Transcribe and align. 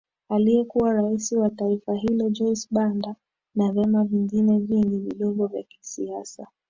aliyekuwa 0.29 0.93
rais 0.93 1.31
wa 1.31 1.49
taifa 1.49 1.95
hilo 1.95 2.29
Joyce 2.29 2.67
Banda 2.71 3.15
na 3.55 3.71
vyama 3.71 4.03
vingine 4.03 4.59
vingi 4.59 4.97
vidogo 4.99 5.47
vya 5.47 5.63
kisiasa 5.63 6.47